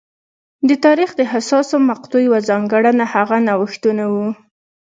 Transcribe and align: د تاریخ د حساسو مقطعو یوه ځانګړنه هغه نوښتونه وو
د 0.69 0.71
تاریخ 0.85 1.09
د 1.15 1.21
حساسو 1.31 1.75
مقطعو 1.89 2.23
یوه 2.27 2.39
ځانګړنه 2.49 3.05
هغه 3.13 3.37
نوښتونه 3.47 4.03
وو 4.13 4.27